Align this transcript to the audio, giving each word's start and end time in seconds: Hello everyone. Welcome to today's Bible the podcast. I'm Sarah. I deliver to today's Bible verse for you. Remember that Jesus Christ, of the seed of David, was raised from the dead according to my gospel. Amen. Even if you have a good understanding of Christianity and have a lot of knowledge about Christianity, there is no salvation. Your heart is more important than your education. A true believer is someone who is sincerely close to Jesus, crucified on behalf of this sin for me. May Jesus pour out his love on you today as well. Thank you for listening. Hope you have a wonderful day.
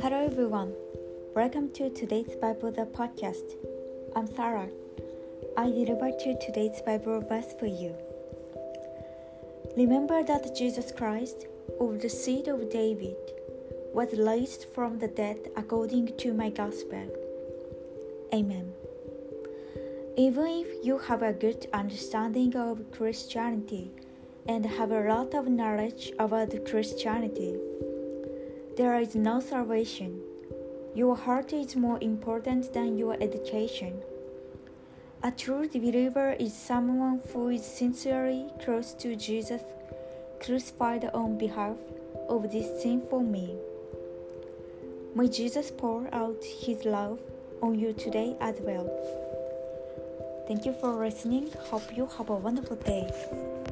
Hello 0.00 0.26
everyone. 0.26 0.74
Welcome 1.34 1.70
to 1.72 1.88
today's 1.88 2.36
Bible 2.36 2.70
the 2.70 2.84
podcast. 2.84 3.56
I'm 4.14 4.26
Sarah. 4.26 4.68
I 5.56 5.70
deliver 5.70 6.10
to 6.10 6.38
today's 6.38 6.82
Bible 6.82 7.22
verse 7.22 7.54
for 7.58 7.64
you. 7.64 7.94
Remember 9.74 10.22
that 10.22 10.54
Jesus 10.54 10.92
Christ, 10.92 11.46
of 11.80 12.02
the 12.02 12.10
seed 12.10 12.48
of 12.48 12.68
David, 12.68 13.16
was 13.94 14.12
raised 14.18 14.66
from 14.74 14.98
the 14.98 15.08
dead 15.08 15.48
according 15.56 16.14
to 16.18 16.34
my 16.34 16.50
gospel. 16.50 17.08
Amen. 18.34 18.74
Even 20.18 20.46
if 20.46 20.84
you 20.84 20.98
have 20.98 21.22
a 21.22 21.32
good 21.32 21.68
understanding 21.72 22.54
of 22.54 22.90
Christianity 22.90 23.90
and 24.46 24.64
have 24.66 24.90
a 24.90 25.08
lot 25.08 25.34
of 25.34 25.48
knowledge 25.48 26.12
about 26.18 26.52
Christianity, 26.66 27.56
there 28.76 28.98
is 28.98 29.14
no 29.14 29.40
salvation. 29.40 30.20
Your 30.94 31.16
heart 31.16 31.52
is 31.52 31.76
more 31.76 31.98
important 32.00 32.72
than 32.72 32.98
your 32.98 33.16
education. 33.20 34.00
A 35.22 35.30
true 35.30 35.68
believer 35.68 36.32
is 36.38 36.52
someone 36.52 37.20
who 37.32 37.48
is 37.48 37.64
sincerely 37.64 38.50
close 38.62 38.92
to 38.94 39.16
Jesus, 39.16 39.62
crucified 40.44 41.06
on 41.14 41.38
behalf 41.38 41.76
of 42.28 42.52
this 42.52 42.82
sin 42.82 43.02
for 43.08 43.22
me. 43.22 43.56
May 45.14 45.28
Jesus 45.28 45.70
pour 45.70 46.12
out 46.12 46.42
his 46.44 46.84
love 46.84 47.18
on 47.62 47.78
you 47.78 47.92
today 47.92 48.36
as 48.40 48.56
well. 48.60 48.90
Thank 50.46 50.66
you 50.66 50.74
for 50.74 50.90
listening. 50.90 51.50
Hope 51.70 51.96
you 51.96 52.06
have 52.18 52.28
a 52.28 52.34
wonderful 52.34 52.76
day. 52.76 53.63